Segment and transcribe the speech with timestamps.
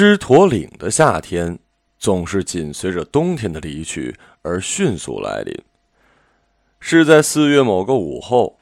[0.00, 1.58] 狮驼岭的夏天，
[1.98, 5.52] 总是紧随着冬天的离去而迅速来临。
[6.78, 8.60] 是在四月某个午后，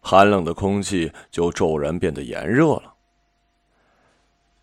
[0.00, 2.94] 寒冷的空气就骤然变得炎热了。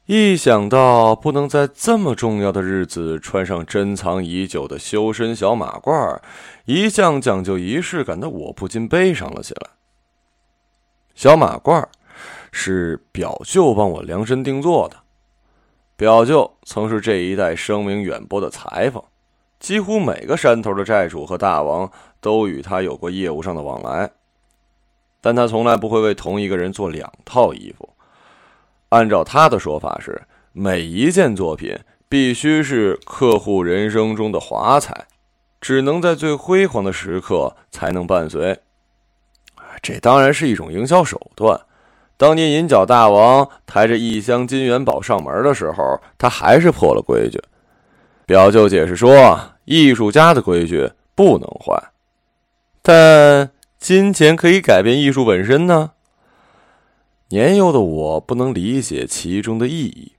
[0.07, 6.19] 一想到不能在这么重要的日子穿上珍藏已久的修身小马褂，
[6.65, 9.69] 一向讲究仪式感的我不禁悲伤了起来。
[11.13, 11.85] 小马褂
[12.51, 15.04] 是表舅帮我量身定做的。
[15.97, 19.01] 表舅曾是这一带声名远播的裁缝，
[19.59, 24.11] 几乎每个山头的寨主和大王都与他有过业务上的往来，
[25.21, 27.89] 但他从来不会为同一个人做两套衣服。
[28.89, 35.07] 按照他的说法是，每一件作品必须是客户人生中的华彩，
[35.61, 38.59] 只能在最辉煌的时刻才能伴随。
[39.81, 41.59] 这当然是一种营销手段。
[42.17, 47.41] 当年银角大王抬着一箱金元宝上门的时候，他还是破了规矩。
[48.25, 51.91] 表舅解释说，艺术家的规矩不能坏，
[52.81, 55.91] 但金钱可以改变艺术本身呢。
[57.29, 60.13] 年幼的我不能理解其中的意义，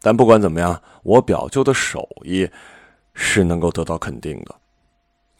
[0.00, 2.48] 但不管怎么样，我表舅的手艺
[3.14, 4.54] 是能够得到肯定的。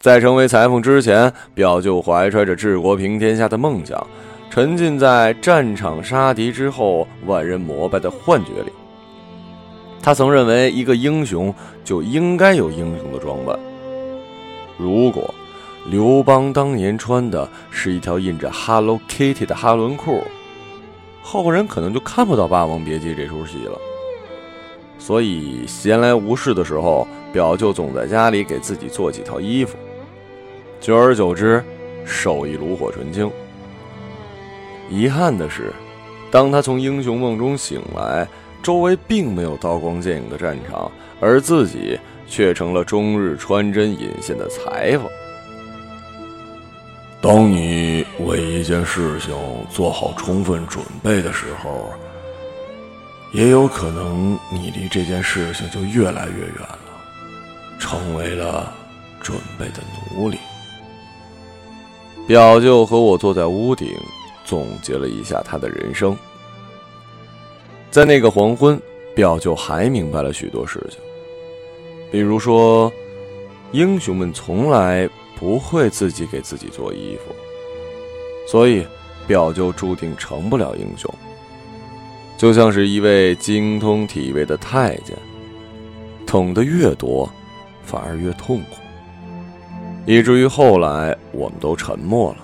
[0.01, 4.07] 在成为裁缝之前，表舅怀揣着治国平天下的梦想，
[4.55, 8.71] 沉浸在战场杀敌之后万人膜拜的幻觉里。
[10.01, 11.53] 他曾认为，一个英雄
[11.83, 13.59] 就应该有英雄的装扮。
[14.79, 15.35] 如果
[15.87, 20.23] 刘邦当年穿的是一条印着 Hello Kitty 的哈伦裤，
[21.21, 23.77] 后人可能就看不到《霸王别姬》这出戏了，
[25.01, 29.77] 所以闲来无事的时候，表舅总在家里给自己做几套衣服。
[30.81, 31.61] 久而久之，
[32.05, 33.29] 手艺炉火纯青。
[34.91, 35.73] 遗憾的是，
[36.31, 38.27] 当他从英雄梦中醒来，
[38.63, 40.91] 周围并没有刀光剑影的战场，
[41.21, 45.07] 而自己却成了终日穿针引线的裁缝。
[47.21, 49.35] 当你为一件事情
[49.71, 51.91] 做好充分准备的时候，
[53.33, 56.79] 也有可能你离这件事情就越来越远了，
[57.79, 58.73] 成为了
[59.21, 59.83] 准备的
[60.15, 60.39] 奴隶。
[62.27, 63.89] 表舅和我坐在屋顶，
[64.45, 66.17] 总结了一下他的人生。
[67.91, 68.81] 在那个黄昏，
[69.15, 70.99] 表舅还明白了许多事情，
[72.13, 72.93] 比如说，
[73.73, 75.09] 英雄们从来。
[75.37, 77.35] 不会自己给自己做衣服，
[78.47, 78.87] 所以
[79.27, 81.13] 表舅注定成不了英雄。
[82.39, 85.15] 就像是一位精通体位的太监，
[86.25, 87.29] 懂得越多，
[87.83, 88.77] 反而越痛苦，
[90.07, 92.44] 以至于后来我们都沉默了。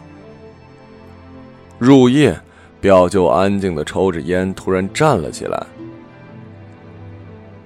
[1.81, 2.39] 入夜，
[2.81, 5.67] 表舅安静的抽着烟，突然站了起来。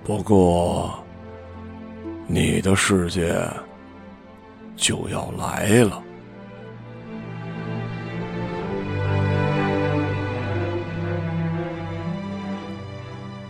[0.03, 1.05] 不过，
[2.27, 3.47] 你的世界。
[4.77, 6.03] 就要来了。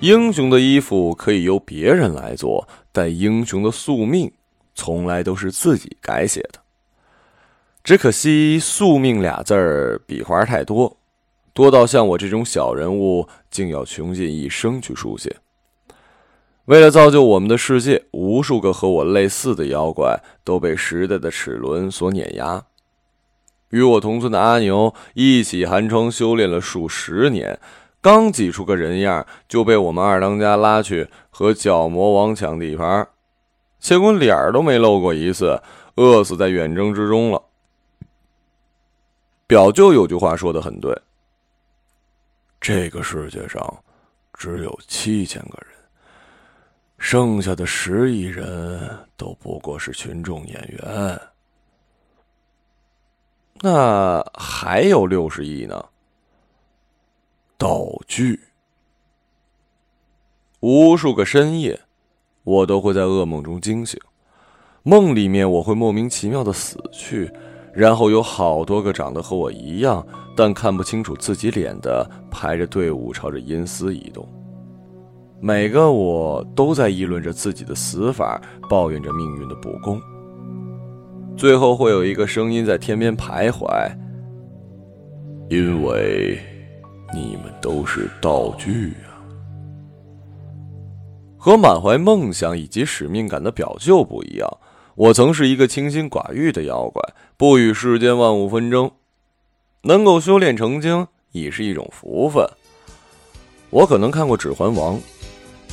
[0.01, 4.31] 英雄的衣服可以由别人来做，但英雄的宿命
[4.75, 6.64] 从来都是自己改写的。
[7.85, 10.97] 只可惜“宿命”俩字儿笔画太多，
[11.53, 15.37] 多到像我这种小人物，竟要穷尽一生去书写。
[16.65, 22.65] 为了造就我们的世界，无数个和我类似的妖怪都被时代的齿轮所碾压。
[23.69, 27.61] 与我同村的阿牛一起寒窗修炼了数十年，
[28.01, 33.07] 刚挤出个人样，就被我们二当家拉去和角魔王抢地盘，
[33.79, 35.61] 结果脸儿都没露过一次，
[35.97, 37.43] 饿死在远征之中了。
[39.47, 40.97] 表舅有句话说的很对：
[42.61, 43.85] 这个世界上
[44.33, 45.69] 只有七千个人。
[46.97, 51.21] 剩下的十亿人都不过是群众演员，
[53.61, 55.85] 那还有六十亿呢？
[57.59, 58.41] 道具。
[60.61, 61.79] 无数个深夜，
[62.43, 64.01] 我都会在噩梦中惊醒，
[64.83, 67.31] 梦里面我会莫名其妙的死去，
[67.75, 70.07] 然后有好多个长得和我一样，
[70.37, 74.27] 但看不清楚自己脸的排着队伍朝着阴司移动。
[75.41, 78.41] 每个我都在议论着自己的死法，
[78.71, 80.01] 抱怨着命运的不公。
[81.37, 83.91] 最后会有一个声音在天边徘徊，
[85.51, 86.39] 因为
[87.13, 89.19] 你们都是道具啊。
[91.37, 94.49] 和满怀梦想以及使命感的表舅不一样，
[94.95, 97.03] 我曾是一个清心寡欲的妖怪，
[97.37, 98.91] 不与世间万物纷争。
[99.83, 102.47] 能够修炼成精已是一种福分。
[103.71, 104.97] 我可能看过《指环王》。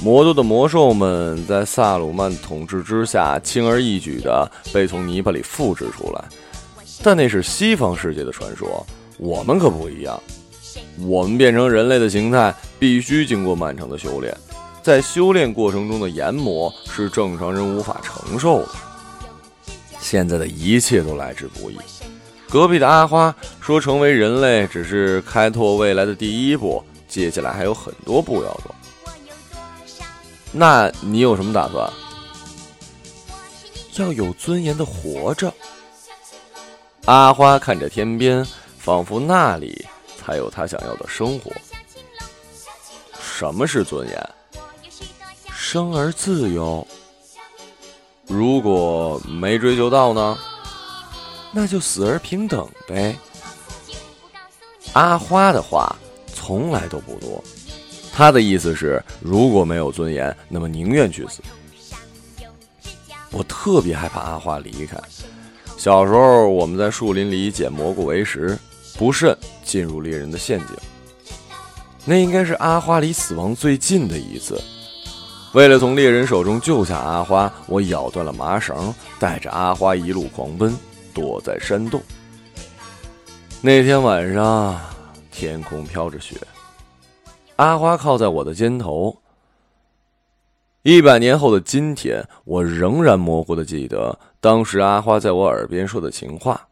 [0.03, 6.25] 魔都的魔兽们在萨鲁曼统治之下，轻而易举地被从泥巴里复制出来。
[7.03, 8.83] 但那是西方世界的传说，
[9.19, 10.19] 我们可不一样。
[11.05, 14.35] 我们变成人类的形态，必须经过漫长的修炼，
[14.81, 18.69] 在修炼过程中的研磨是正常人无法承受的。
[20.01, 21.77] 现在的一切都来之不易。
[22.49, 28.75] 隔壁的阿花说：“成为人类只是开拓未来的第一步，接下来还有很多步要走。”
[30.51, 31.89] 那你有什么打算？
[33.95, 35.53] 要有尊严的活着。
[37.05, 38.45] 阿花看着天边，
[38.77, 39.85] 仿佛那里
[40.17, 41.51] 才有他想要的生活。
[43.21, 44.29] 什么是尊严？
[45.55, 46.85] 生而自由。
[48.31, 50.37] 如果没追求到呢？
[51.51, 53.13] 那就死而平等呗。
[54.93, 55.93] 阿花的话
[56.33, 57.43] 从来都不多。
[58.13, 61.41] 他的意思是，如果没有尊严，那么宁愿去死。
[63.31, 64.97] 我特别害怕阿花离开。
[65.77, 68.57] 小时候，我们在树林里捡蘑菇为食，
[68.97, 70.67] 不慎进入猎人的陷阱。
[72.05, 74.61] 那应该是阿花离死亡最近的一次。
[75.53, 80.73] 为了从猎人手中救下阿花，我咬断了麻绳，带着阿花一路狂奔，
[81.13, 82.01] 躲在山洞。
[83.59, 84.79] 那天晚上，
[85.29, 86.37] 天空飘着雪。
[87.57, 89.17] 阿花靠在我的肩头。
[90.83, 96.69] 一百年后的今天，我仍然模糊的记得当时阿花在我耳边说的情话：“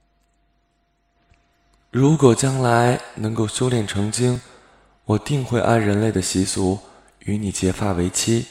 [1.91, 4.39] 如果将来能够修炼成精，
[5.03, 6.79] 我定会按人类的习俗
[7.19, 8.47] 与你结发为妻。”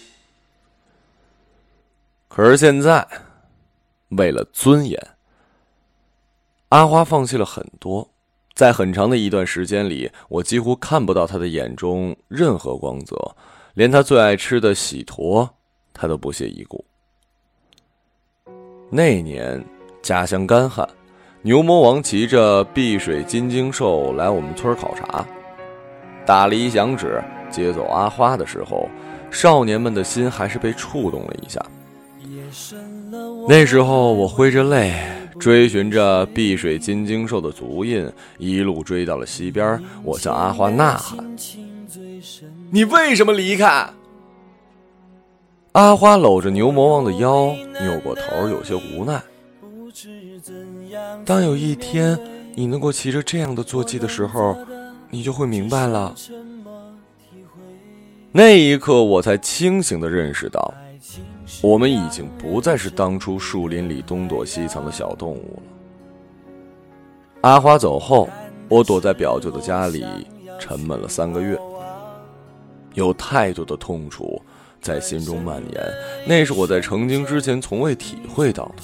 [2.28, 3.06] 可是现在，
[4.10, 5.00] 为了尊严，
[6.68, 8.08] 阿花放弃了很多。
[8.54, 13.16] 在很长的一段时间里，我几乎看不到他的眼中任何光泽，
[13.74, 15.48] 连他最爱吃的喜坨，
[15.92, 16.84] 他都不屑一顾。
[18.90, 19.64] 那年
[20.02, 20.88] 家乡干旱，
[21.42, 25.24] 牛魔王骑着碧水金睛兽来我们村考察，
[26.26, 28.88] 打了一响指接走阿花的时候，
[29.30, 31.64] 少年们的心还是被触动了一下。
[33.48, 34.94] 那时候我挥着泪。
[35.38, 39.80] 追寻着碧水金睛兽的足印，一路追到了西边。
[40.02, 41.24] 我向阿花呐喊
[42.72, 43.88] ：“你为什么离开？”
[45.72, 49.22] 阿花搂着牛魔王的腰，扭过头，有些无奈。
[51.24, 52.18] 当有一天
[52.56, 54.56] 你能够骑着这样的坐骑的时候，
[55.08, 56.12] 你就会明白了。
[58.32, 60.74] 那一刻，我才清醒的认识到。
[61.62, 65.62] 我们已经不再是当初树林里东躲西藏的小动物了。
[67.42, 68.28] 阿花走后，
[68.68, 70.04] 我躲在表舅的家里，
[70.58, 71.58] 沉闷了三个月。
[72.94, 74.40] 有太多的痛楚
[74.80, 75.82] 在心中蔓延，
[76.26, 78.82] 那是我在成精之前从未体会到的。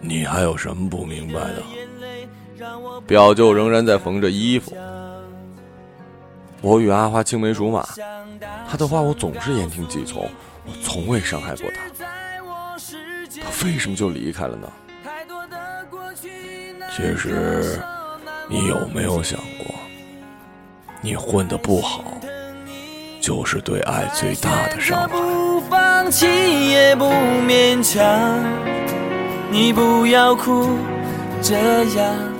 [0.00, 1.62] 你还有什么不明白的？
[3.06, 4.72] 表舅仍然在缝着衣服。
[6.62, 7.86] 我与阿花青梅竹马，
[8.68, 10.28] 他的话我总是言听计从，
[10.66, 12.06] 我从未伤害过他。
[13.40, 14.68] 他为什么就离开了呢？
[16.96, 17.80] 其实，
[18.48, 19.74] 你有没有想过，
[21.00, 22.04] 你混得不好，
[23.20, 25.08] 就是对爱最大的伤害。
[29.50, 30.78] 你不要哭，
[31.42, 32.33] 这样。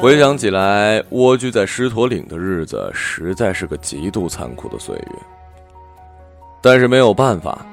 [0.00, 5.12] 回想起来，蜗居在狮驼岭的日子实在是个极度残酷的岁月。
[6.60, 7.64] 但是没有办法，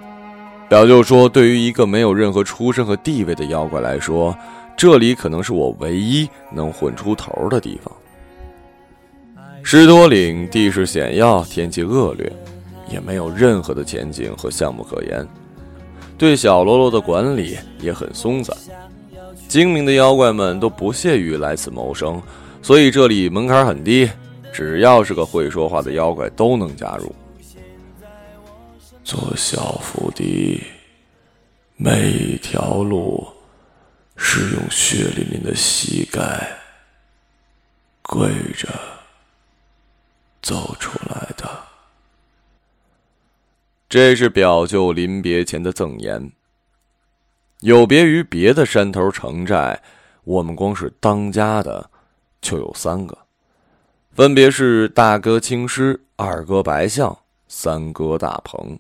[0.70, 4.36] 表舅说，对于一个没有任何出身和地位的妖怪来说，
[4.77, 7.92] 这里可能是我唯一能混出头的地方。
[9.63, 12.32] 狮驼岭地势险要，天气恶劣，
[12.88, 15.27] 也没有任何的前景和项目可言，
[16.18, 18.56] 对小喽啰的管理也很松散。
[19.53, 22.19] 精明的妖怪们都不屑于来此谋生，
[22.63, 24.10] 所以这里门槛很低，
[24.51, 27.15] 只要是个会说话的妖怪都能加入。
[29.03, 30.60] 做小伏低，
[31.75, 33.27] 每一条路
[34.15, 36.57] 是用血淋淋的膝盖
[38.01, 38.67] 跪着
[40.41, 41.48] 走出来的。
[43.88, 46.31] 这是表舅临别前的赠言。
[47.63, 49.82] 有别于别的山头城寨，
[50.25, 51.89] 我们光是当家的
[52.41, 53.17] 就有三个，
[54.12, 57.17] 分别是大哥青狮、二哥白象、
[57.48, 58.77] 三哥大鹏。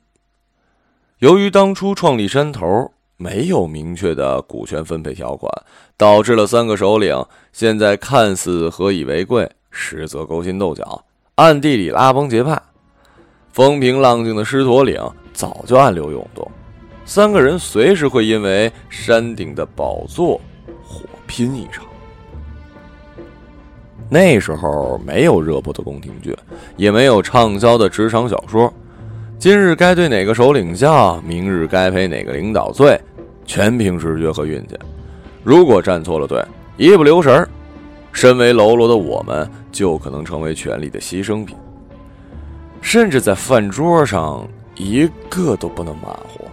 [1.19, 5.49] 由于当初创立山头没有明确的股权分配条款，
[5.95, 12.61] 导致了三个首领现在看似合以为贵，实则勾心斗角，暗地里拉帮结派。
[13.53, 16.51] 风平浪静的狮驼岭早就暗流涌动，
[17.05, 20.39] 三个人随时会因为山顶的宝座
[20.83, 21.83] 火拼一场。
[24.09, 26.35] 那时候没有热播的宫廷剧，
[26.77, 28.71] 也没有畅销的职场小说。
[29.39, 32.99] 今日该对哪个首领笑，明日该陪哪个领导醉，
[33.45, 34.77] 全凭直觉和运气。
[35.43, 36.41] 如果站错了队，
[36.77, 37.49] 一不留神儿，
[38.11, 41.57] 身为喽啰的我们就可能成为权力的牺牲品。
[42.81, 46.47] 甚至在饭桌上，一个都不能马虎。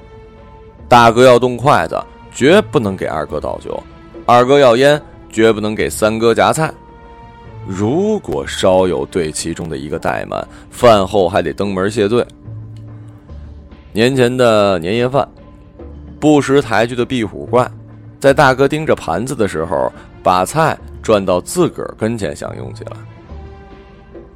[0.90, 1.96] 大哥要动筷子，
[2.32, 3.80] 绝不能给二哥倒酒；
[4.26, 6.74] 二哥要烟，绝不能给三哥夹菜。
[7.64, 12.26] 如果稍有对其中的一个怠慢，饭后还得登门谢罪。
[13.92, 15.28] 年前的年夜饭，
[16.18, 17.70] 不识抬举的壁虎怪，
[18.18, 19.92] 在大哥盯着盘子的时候，
[20.24, 22.96] 把菜转到自个儿跟前享用起来。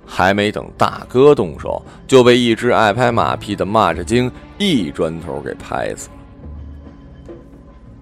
[0.06, 6.14] 还没等大哥动手，就被一只爱拍马屁的蚂蚱精一砖头给拍死了。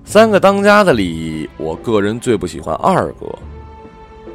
[0.05, 3.27] 三个当家的里，我个人最不喜欢二哥，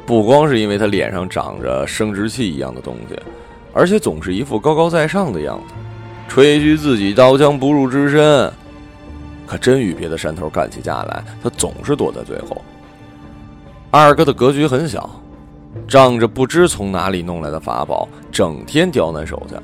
[0.04, 3.16] 不光是因为他脸上长着生殖器一样的东西，
[3.72, 5.74] 而且总是一副高高在上的样子。
[6.26, 8.52] 吹嘘自己刀枪不入之身，
[9.46, 12.60] 可真与别的山头干起架来，他总是躲在最后。
[13.90, 15.08] 二哥的格局很小，
[15.86, 19.56] 仗着不知从哪里弄来的法宝，整天刁难手下，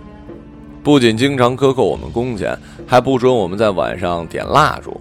[0.83, 2.57] 不仅经常克扣我们工钱，
[2.87, 4.99] 还不准我们在晚上点蜡烛，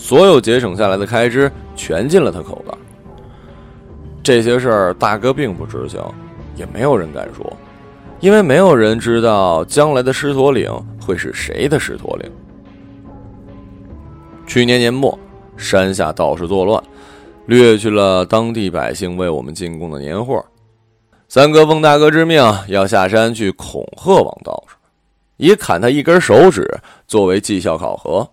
[0.00, 2.74] 所有节省下来的开支全进了他口袋。
[4.22, 6.02] 这些事儿大哥并不知情，
[6.56, 7.52] 也没有人敢说。
[8.18, 12.30] 因为没有人知道将来的狮驼岭会是谁的狮驼岭。
[14.46, 15.16] 去年年末，
[15.56, 16.82] 山下道士作乱，
[17.44, 20.42] 掠去了当地百姓为我们进贡的年货。
[21.28, 24.74] 三哥奉大哥之命，要下山去恐吓王道士，
[25.36, 26.66] 以砍他一根手指
[27.06, 28.28] 作为绩效考核。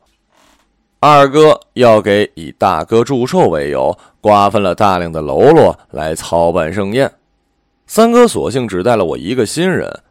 [0.99, 7.13] 二哥要给以大哥祝寿为由，瓜分了大量的喽啰来操办盛宴。
[7.85, 10.01] 三哥索性只带了我一个新人。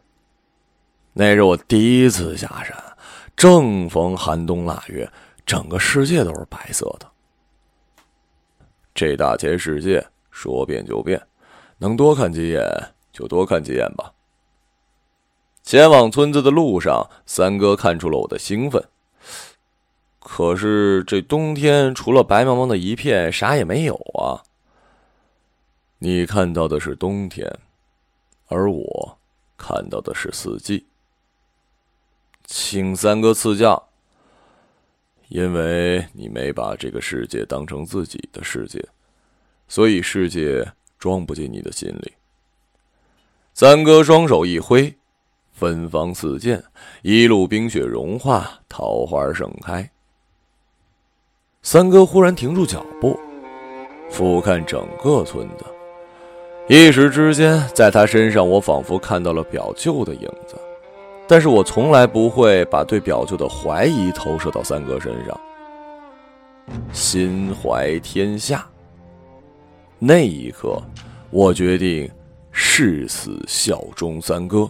[1.11, 2.75] 那是我第一次下山，
[3.35, 5.11] 正逢寒冬腊月，
[5.45, 7.07] 整个世界都是白色的。
[8.95, 11.21] 这大千世界说变就变，
[11.79, 12.63] 能多看几眼
[13.11, 14.13] 就多看几眼吧。
[15.63, 18.81] 前往村子的路上，三哥看出了我的兴奋。
[20.29, 24.43] 可是这冬天除了白茫茫的一片，啥也没有啊。
[25.99, 27.49] 你看到的是冬天。
[28.47, 29.17] 而我
[29.57, 30.85] 看到的是四季，
[32.43, 33.87] 请三哥赐教。
[35.29, 38.85] 因为你没把这个世界当成自己的世界，
[39.69, 42.13] 所以世界装不进你的心里。
[43.53, 44.93] 三哥双手一挥，
[45.53, 46.61] 芬芳四溅，
[47.01, 49.89] 一路冰雪融化，桃花盛开。
[51.69, 53.19] 三哥忽然停住脚步，
[54.09, 55.65] 俯瞰整个村子。
[56.69, 60.55] 一时之间，在他身上，我仿佛看到了表舅的影子，
[61.27, 65.37] 但是我从来不会把对表舅的怀疑投射到三哥身上。
[66.93, 68.65] 心怀天下，
[69.99, 70.81] 那一刻，
[71.31, 72.09] 我决定
[72.49, 74.69] 誓死效忠三哥。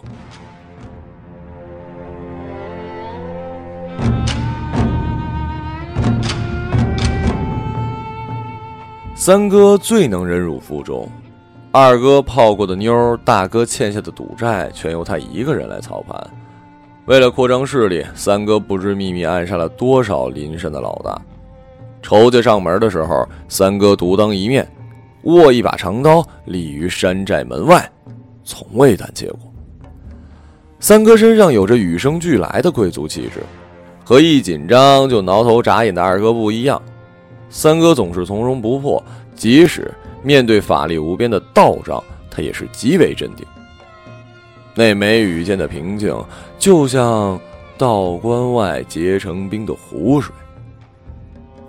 [9.28, 11.06] 三哥最能忍辱负重。
[11.70, 16.18] 二哥泡过的妞，大哥欠下的赌债，全由他一个人来操盘。
[17.04, 21.20] 为了扩张势力，三哥不知秘密暗杀了多少邻山的老大。
[22.00, 24.66] 仇家上门的时候，三哥独当一面，
[25.24, 27.86] 握一把长刀立于山寨门外，
[28.44, 29.40] 从未胆怯过。
[30.80, 33.42] 三哥身上有着与生俱来的贵族气质，
[34.02, 36.80] 和一紧张就挠头眨眼的二哥不一样。
[37.50, 39.02] 三哥总是从容不迫，
[39.34, 39.92] 即使。
[40.20, 43.46] 面对法力无边的道长，他也是极为镇定。
[44.74, 46.12] 那眉宇间的平静，
[46.58, 47.40] 就像
[47.78, 50.34] 道观外结成冰的湖水，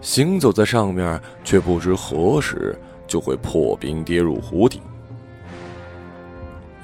[0.01, 2.75] 行走在上面，却不知何时
[3.07, 4.81] 就会破冰跌入湖底。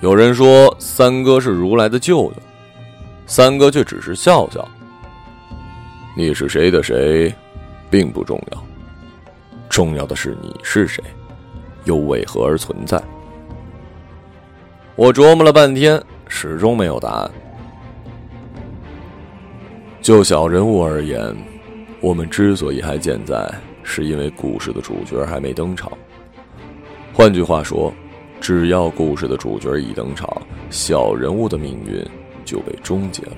[0.02, 2.42] 有人说三哥是如来的舅舅，
[3.26, 4.66] 三哥却只是笑笑。
[6.16, 7.34] 你是谁的谁，
[7.90, 8.64] 并不重要，
[9.70, 11.04] 重要的是你是谁。
[11.86, 13.00] 又为何而存在？
[14.96, 17.32] 我琢磨了半天，始终没有答案。
[20.02, 21.36] 就小人物而言，
[22.02, 23.48] 我们之所以还健在，
[23.84, 25.92] 是因为故事的主角还没登场。
[27.14, 27.94] 换句话说，
[28.42, 30.28] 只要故事的主角一登场，
[30.72, 32.04] 小人物的命运
[32.44, 33.38] 就被终结了。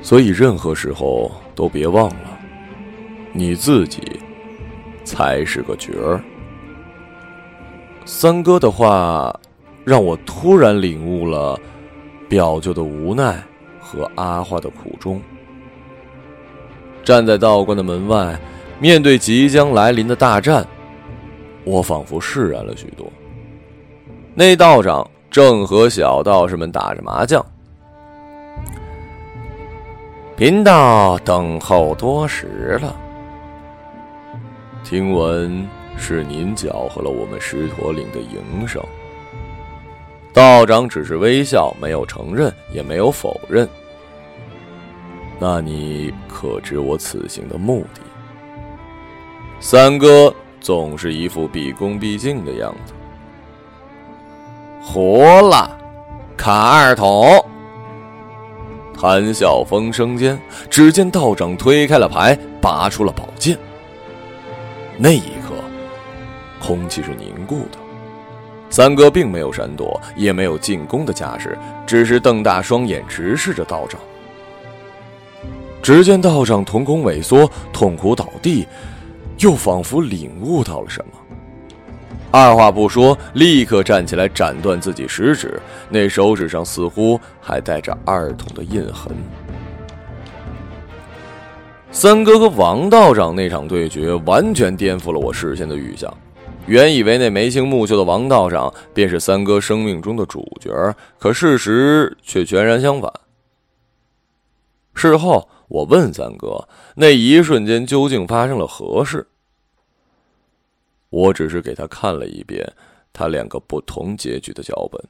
[0.00, 2.38] 所以任何时候都别忘了，
[3.32, 4.20] 你自己
[5.04, 6.20] 才是个角儿。
[8.04, 9.34] 三哥的话，
[9.84, 11.58] 让我突然领悟了
[12.28, 13.42] 表舅的无奈
[13.80, 15.20] 和阿花的苦衷。
[17.02, 18.38] 站在道观的门外，
[18.80, 20.66] 面对即将来临的大战，
[21.64, 23.10] 我仿佛释然了许多。
[24.34, 27.44] 那道长正和小道士们打着麻将。
[30.36, 32.96] 贫道等候多时了，
[34.84, 38.80] 听闻是您搅和了我们石驼岭的营生。
[40.30, 43.66] 道长只是微笑，没有承认，也没有否认。
[45.38, 48.02] 那你可知我此行的目的？
[49.58, 52.92] 三哥总是一副毕恭毕敬的样子。
[54.82, 55.78] 活了，
[56.36, 57.42] 卡二筒。
[58.92, 60.38] 谈笑风生间，
[60.68, 63.58] 只见道长推开了牌，拔出了宝剑。
[64.96, 65.54] 那一刻，
[66.60, 67.78] 空气是凝固的。
[68.70, 74.00] 三哥并没有闪躲，也没有进攻的架势，只是瞪大双眼直视着道长。
[75.82, 78.66] 只见道长瞳孔萎缩，痛苦倒地，
[79.38, 81.18] 又仿佛领悟到了什么。
[82.30, 89.14] 二话不说，立刻站起来斩断自己食指，那手指上似乎还带着二筒的印痕。
[91.94, 96.12] 三哥和王道长那场对决完全颠覆了我事先的预想，
[96.66, 100.70] 原以为那眉清目秀的王道长便是三哥生命中的主角，
[101.20, 103.10] 可事实却全然相反。
[104.96, 109.24] 事后我问三哥，那一瞬间究竟发生了何事？
[111.10, 112.70] 我只是给他看了一遍
[113.12, 115.00] 他两个不同结局的脚本。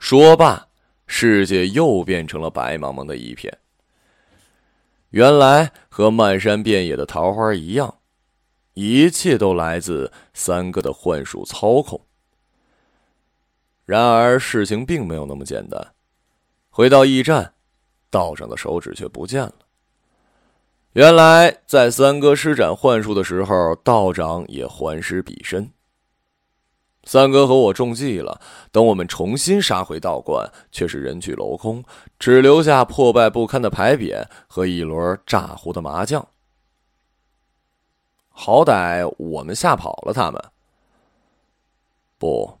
[0.00, 0.66] 说罢，
[1.06, 3.56] 世界又变成了白茫茫的一片。
[5.12, 7.98] 原来和漫山遍野的桃花一样，
[8.74, 12.00] 一切都来自三哥的幻术操控。
[13.84, 15.94] 然而事情并没有那么简单。
[16.70, 17.52] 回到驿站，
[18.10, 19.54] 道长的手指却不见了。
[20.94, 25.70] 原来，在三哥施展幻术的时候，道长也环施彼身。
[27.04, 28.40] 三哥和我中计了。
[28.70, 31.84] 等我们重新杀回道观，却是人去楼空，
[32.18, 36.26] 只留下破败不堪的牌匾和一轮炸糊的麻将。
[38.28, 40.42] 好歹我们吓跑了他们，
[42.18, 42.58] 不，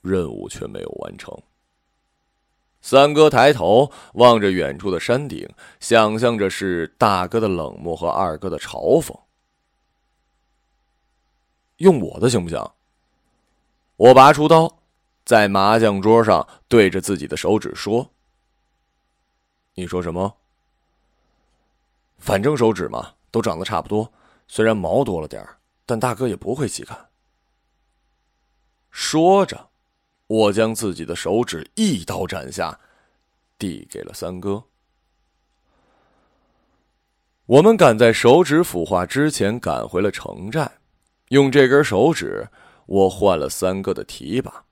[0.00, 1.36] 任务却没有完成。
[2.82, 5.46] 三哥抬头望着远处的山顶，
[5.80, 9.14] 想象着是大哥的冷漠和二哥的嘲讽。
[11.78, 12.70] 用我的行不行？
[14.00, 14.78] 我拔出刀，
[15.26, 18.14] 在麻将桌上对着自己的手指说
[19.76, 20.38] ：“你说什么？
[22.16, 24.10] 反正手指嘛，都长得差不多，
[24.48, 25.46] 虽然毛多了点
[25.84, 27.10] 但大哥也不会细看。”
[28.90, 29.68] 说着。
[30.28, 32.78] 我将自己的手指一刀斩下，
[33.58, 34.62] 递给了三哥。
[37.46, 40.78] 我们赶在手指腐化之前赶回了城寨，
[41.30, 42.48] 用这根手指，
[42.90, 44.64] 我换了三哥的提拔。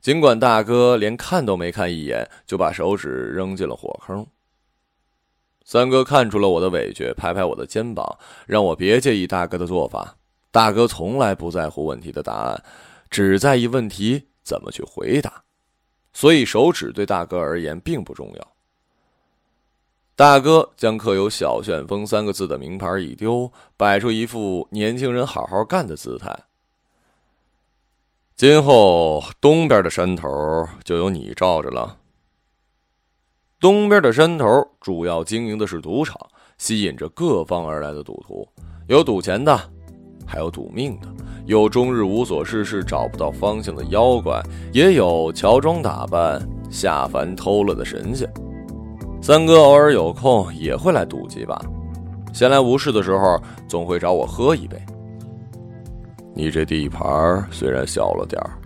[0.00, 4.26] 尽管大哥连看都没看一眼，就把手指扔进了火坑。
[5.62, 10.16] 三哥看出了我的委屈，拍拍我的肩膀，让我别介意大哥的做法。
[10.50, 12.64] 大哥从来不在乎问题的答案，
[13.10, 14.28] 只在意问题。
[14.42, 15.44] 怎么去回答？
[16.12, 18.48] 所以手指对大哥而言并不重要。
[20.16, 26.36] 大哥将刻有“小旋风”三个字的名牌一丢，摆出一副年轻人好好干的姿态。
[28.42, 30.28] 今后东边的山头
[30.82, 31.96] 就由你罩着了。
[33.60, 36.18] 东边的山头主要经营的是赌场，
[36.58, 38.44] 吸引着各方而来的赌徒，
[38.88, 39.56] 有赌钱的，
[40.26, 41.06] 还有赌命的。
[41.46, 48.28] 有终日无所事事、找不到方向的妖怪，也有乔装打扮下凡偷乐的神仙。
[49.22, 51.56] 三哥偶尔有空也会来赌几把，
[52.34, 54.76] 闲来无事的时候总会找我喝一杯。
[56.34, 58.58] 你这地盘虽然小了点儿，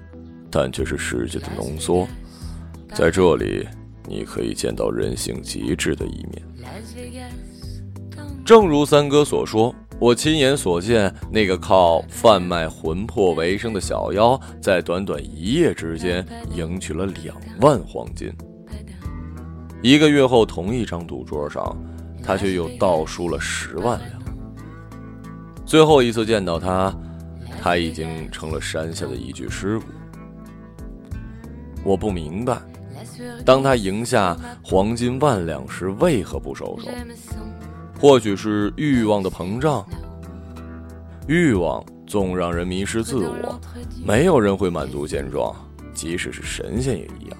[0.50, 2.06] 但却是世界的浓缩，
[2.94, 3.66] 在这里
[4.06, 6.42] 你可以见到人性极致的一面。
[8.44, 9.74] 正如三哥所说。
[9.98, 16.22] 我亲眼所见，那个靠贩卖魂魄为生的小妖，在短短一夜之间
[16.54, 18.30] 赢取了两万黄金。
[19.80, 21.74] 一个月后，同一张赌桌上，
[22.22, 24.10] 他却又倒输了十万两。
[25.64, 26.94] 最后一次见到他，
[27.62, 29.84] 他已经成了山下的一具尸骨。
[31.84, 32.60] 我不明白，
[33.44, 36.88] 当他赢下黄金万两时，为何不收手？
[38.00, 39.86] 或许是欲望的膨胀。
[41.28, 43.60] 欲望总让人迷失自我，
[44.04, 45.54] 没有人会满足现状，
[45.92, 47.36] 即使是神仙也一样。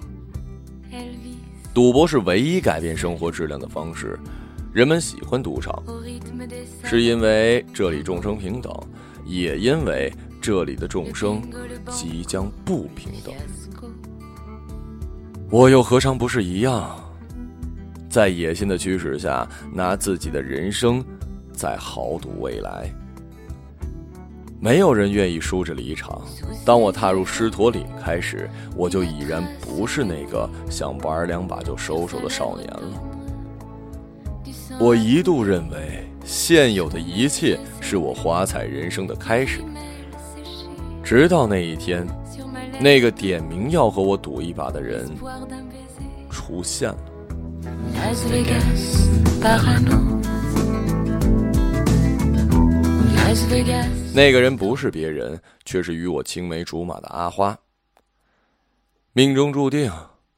[1.73, 4.19] 赌博是唯一改变生活质量的方式，
[4.73, 5.83] 人们喜欢赌场，
[6.85, 8.73] 是因为这里众生平等，
[9.27, 11.43] 也因为这里的众生
[11.91, 13.35] 即将不平等。
[15.51, 16.97] 我又何尝不是一样，
[18.09, 21.05] 在野心的驱使下，拿自己的人生
[21.53, 22.91] 在豪赌未来。
[24.59, 26.23] 没有人愿意输着离场。
[26.65, 33.03] 当我踏入狮驼岭开始，我就已然不是那个想玩两把就收手的少年了。
[34.81, 39.61] 我一度认为现有的一切是我华彩人生的开始，
[41.05, 42.05] 直到那一天，
[42.81, 45.09] 那个点名要和我赌一把的人
[46.29, 46.99] 出现了。
[54.13, 57.57] 那个人不是别人，却是与我青梅竹马的阿花。
[59.13, 59.93] 命中注定，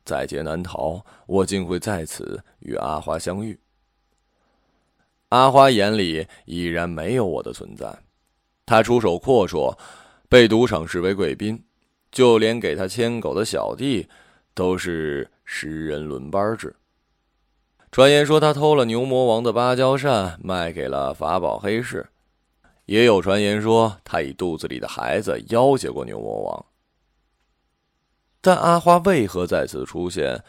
[0.05, 3.59] 在劫难逃，我竟会在此与阿花相遇。
[5.31, 7.99] 阿花眼里已然没有我的存在，
[8.64, 9.77] 他出手阔绰，
[10.29, 11.64] 被赌场视为贵宾，
[12.11, 14.09] 就连给他牵狗的小弟，
[14.55, 16.75] 都是十人轮班制。
[17.91, 22.09] 传言说他偷了牛魔王的芭蕉扇，卖给了法宝黑市。
[22.87, 26.67] 也有传言说，他以肚子里的孩子要挟过牛魔王。
[28.41, 30.43] 但阿花为何再次出现，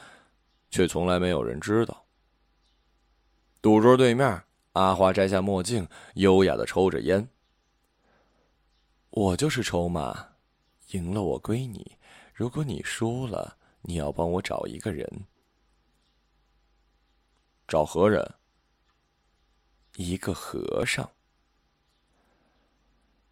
[0.70, 2.06] 却从来没有人知道。
[3.62, 4.42] 赌桌对面，
[4.74, 7.28] 阿花摘下墨镜，优雅的抽着烟。
[9.10, 10.28] 我就是筹码，
[10.92, 11.80] 赢了我归你；
[12.34, 15.26] 如果你输了，你要帮我找一个人。
[17.68, 18.36] 找何人？
[19.96, 21.10] 一个和尚。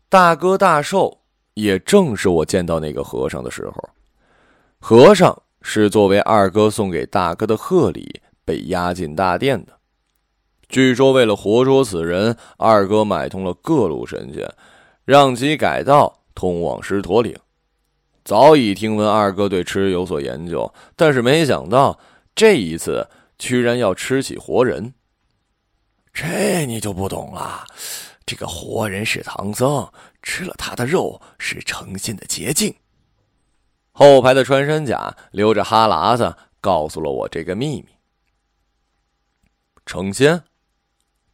[0.10, 1.21] 大哥大寿，
[1.54, 3.89] 也正是我见到那个和尚的时候。
[4.80, 9.76] 和尚是作为二哥送给大哥的贺礼，被押进大殿的。
[10.69, 14.53] 据说为了活捉此人，二哥买通了各路神仙，
[15.06, 17.36] 让其改道通往狮驼岭。
[18.25, 21.97] 早已听闻二哥对吃有所研究，但是没想到
[22.36, 24.93] 这一次居然要吃起活人。
[26.13, 27.65] 这你就不懂了。
[28.25, 29.89] 这个活人是唐僧，
[30.21, 32.75] 吃了他的肉是成仙的捷径。
[33.93, 37.88] 后排的穿山甲流着哈喇子告诉了我这个秘密。
[39.86, 40.43] 成仙，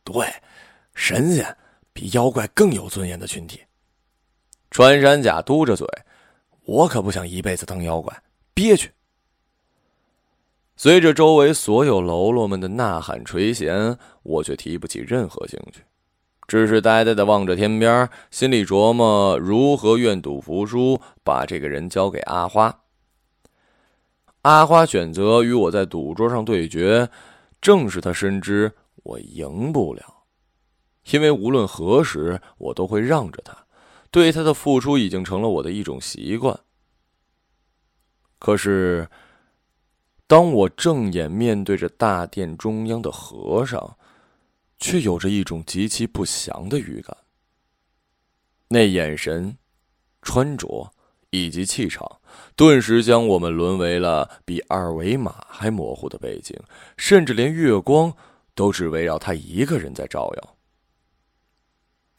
[0.03, 0.27] 对，
[0.93, 1.57] 神仙
[1.93, 3.61] 比妖怪更有尊严的群体。
[4.69, 5.87] 穿山甲嘟着嘴，
[6.65, 8.21] 我可不想一辈子当妖怪，
[8.53, 8.91] 憋屈。
[10.75, 15.81] 随着周围所有喽啰们的呐喊垂涎，我却提不起任何兴趣。
[16.47, 22.81] 只是呆呆的望着天边，心里琢磨如何愿赌服输，把这个人交给阿花。
[24.41, 27.07] 阿花选择与我在赌桌上对决，
[27.61, 30.23] 正是他深知我赢不了，
[31.11, 33.65] 因为无论何时我都会让着他，
[34.09, 36.59] 对他的付出已经成了我的一种习惯。
[38.39, 39.09] 可是，
[40.27, 43.97] 当我正眼面对着大殿中央的和尚，
[44.77, 47.15] 却有着一种极其不祥的预感。
[48.69, 49.57] 那眼神、
[50.21, 50.91] 穿着
[51.29, 52.19] 以及气场，
[52.55, 56.59] 顿时将我们沦为了比二维码还模糊的背景，
[56.97, 58.13] 甚至连月光
[58.55, 60.55] 都只围绕他一个人在照耀。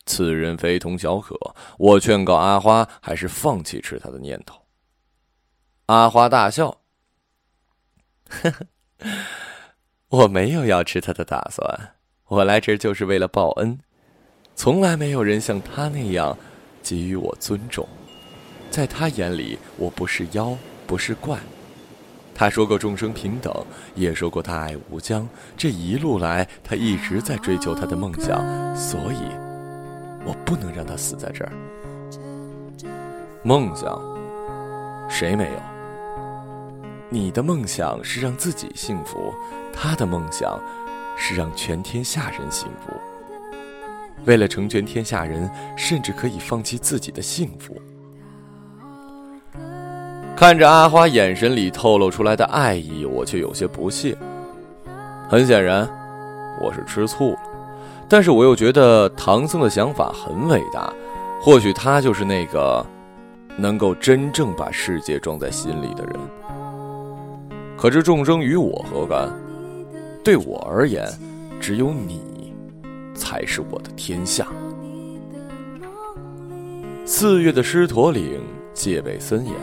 [0.06, 1.34] 此人非同小可，
[1.78, 4.60] 我劝告阿花，还是放弃吃他的念头。
[5.86, 6.80] 阿花大笑
[8.28, 8.66] ：“呵呵，
[10.08, 11.94] 我没有要吃他的打算。”
[12.28, 13.78] 我来这就是为了报恩，
[14.56, 16.36] 从来没有人像他那样
[16.82, 17.86] 给予我尊重，
[18.70, 21.38] 在他眼里，我不是妖，不是怪。
[22.34, 23.54] 他说过众生平等，
[23.94, 25.28] 也说过他爱无疆。
[25.56, 28.44] 这一路来，他一直在追求他的梦想，
[28.76, 29.20] 所以，
[30.26, 31.52] 我不能让他死在这儿。
[33.42, 34.00] 梦想，
[35.08, 35.60] 谁没有？
[37.08, 39.32] 你的梦想是让自己幸福，
[39.72, 40.58] 他的梦想。
[41.16, 42.92] 是让全天下人幸福。
[44.24, 47.80] 为了成全天下人，甚至可以放弃自己的幸福。
[50.36, 54.16] 看着阿花眼神里透露出来的爱意，我却有些不屑。
[55.28, 55.88] 很显然，
[56.60, 57.38] 我是吃醋了。
[58.08, 60.92] 但是我又觉得唐僧的想法很伟大，
[61.40, 62.84] 或许他就是那个
[63.56, 66.14] 能够真正把世界装在心里的人。
[67.76, 69.30] 可这众生与我何干？
[70.24, 71.06] 对我而言，
[71.60, 72.52] 只有你
[73.14, 74.46] 才是我的天下。
[77.06, 78.42] 四月的狮驼岭
[78.72, 79.54] 戒备森严，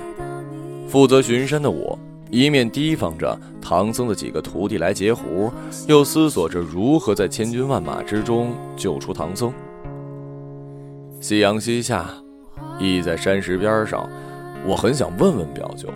[0.91, 1.97] 负责巡山的我。
[2.30, 5.51] 一面提防着唐僧的几个徒弟来截胡，
[5.88, 9.54] 又思索着如何在千军万马之中救出唐僧。
[11.21, 12.10] 夕阳西下，
[12.77, 14.10] 倚在山石边上，
[14.65, 15.88] 我很想问问表舅：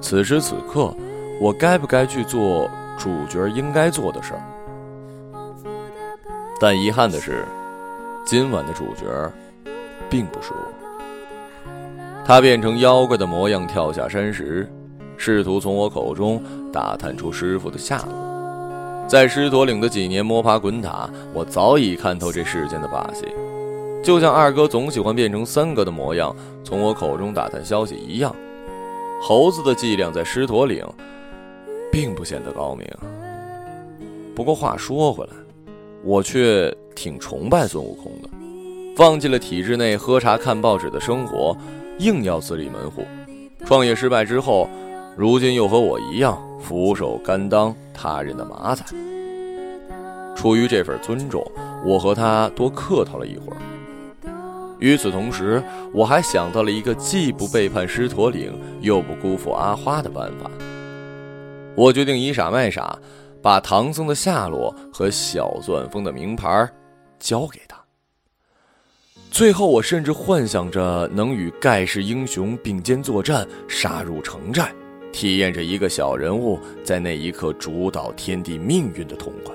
[0.00, 0.94] 此时此刻，
[1.40, 4.42] 我该不该去做主角应该做的事儿？
[6.60, 7.44] 但遗憾的是，
[8.24, 9.06] 今晚的主角
[10.10, 10.83] 并不是我。
[12.26, 14.66] 他变成妖怪的模样，跳下山时。
[15.16, 19.06] 试图从我口中打探出师傅的下落。
[19.06, 23.26] 在狮驼岭的几年摸爬滚打，我早已看透这世间的把戏。
[24.02, 26.34] 就像二哥总喜欢变成三哥的模样，
[26.64, 28.34] 从我口中打探消息一样。
[29.22, 30.84] 猴子的伎俩在狮驼岭，
[31.92, 32.86] 并不显得高明。
[34.34, 35.32] 不过话说回来，
[36.02, 38.28] 我却挺崇拜孙悟空的。
[38.96, 41.56] 放弃了体制内喝茶看报纸的生活，
[41.98, 43.04] 硬要自立门户。
[43.64, 44.68] 创业失败之后。
[45.16, 48.84] 如今又和我一样俯首甘当他人的马仔。
[50.34, 51.40] 出于这份尊重，
[51.84, 53.56] 我和他多客套了一会儿。
[54.80, 60.50] 与此同时，我还想到了一个既不背叛狮驼岭，又不辜负阿花的办法。
[61.76, 62.98] 我决定以傻卖傻，
[63.40, 66.68] 把唐僧的下落和小钻风的名牌
[67.20, 67.60] 交给。
[69.34, 74.72] 最后，我甚至幻想着能与盖世英雄并肩作战，杀入城寨。
[75.10, 79.52] 体验着一个小人物在那一刻主导天地命运的痛快。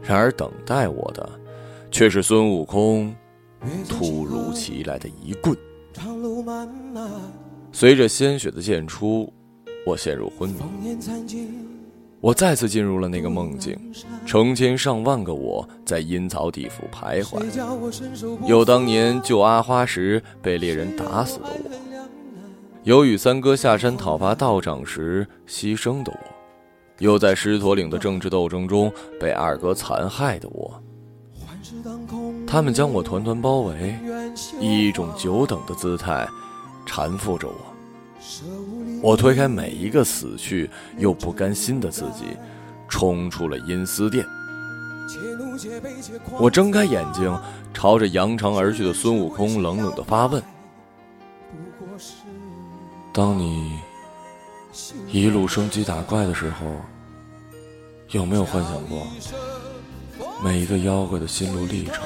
[0.00, 1.28] 然而，等待我的
[1.90, 3.12] 却是孙悟空
[3.88, 5.56] 突如其来的一棍。
[7.72, 9.28] 随着鲜血的溅出，
[9.84, 10.60] 我陷入昏迷。
[12.20, 13.78] 我再次进入了那个梦境，
[14.26, 17.42] 成千上万个我在阴曹地府徘徊，
[18.46, 21.70] 有当年救阿花时被猎人打死的我。
[22.82, 26.18] 有与三哥下山讨伐道长时牺牲的我，
[26.98, 30.82] 有在狮驼岭的政治斗争中被二哥残害的我。
[32.46, 33.94] 他们将我团团包围，
[34.60, 36.28] 以一种久等的姿态
[36.84, 37.54] 缠缚着我。
[39.02, 42.36] 我推开每一个死去又不甘心的自己，
[42.88, 44.24] 冲出了阴司殿。
[46.38, 47.36] 我睁开眼睛，
[47.72, 50.42] 朝着扬长而去的孙悟空冷冷的发问。
[53.12, 53.78] 当你
[55.08, 56.66] 一路升级打怪的时候，
[58.10, 59.06] 有没有幻想过
[60.42, 62.04] 每一个妖怪的心路历程？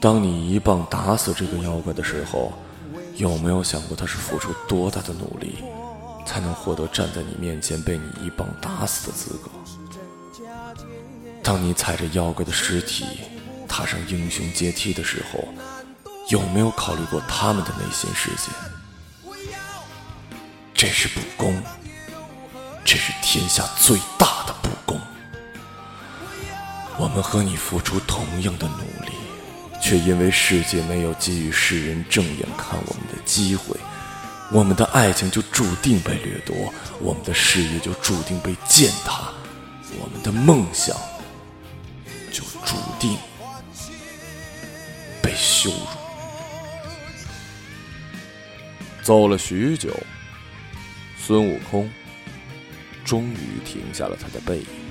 [0.00, 2.52] 当你一棒打死这个妖怪的时候，
[3.16, 5.64] 有没有想过他是付出多大的努力，
[6.26, 9.50] 才能获得站在你面前被你一棒打死的资格？
[11.42, 13.06] 当你踩着妖怪的尸体
[13.66, 15.48] 踏上英雄阶梯的时候，
[16.28, 18.50] 有没有考虑过他们的内心世界？
[20.74, 21.62] 这是不公，
[22.84, 25.00] 这是天下最大的不公。
[26.98, 28.95] 我们和你付出同样的努力，
[29.86, 33.76] 却因为世界没有给予世人正眼看我们的机会，
[34.50, 39.30] 我们的爱情就注定被掠夺，我们的事业就注定被践踏，
[40.00, 40.96] 我们的梦想
[42.32, 43.16] 就注定
[45.22, 45.86] 被羞辱。
[49.04, 49.96] 走了许久。
[51.16, 51.88] 孙悟空
[53.04, 54.85] 终于停下了他的背影。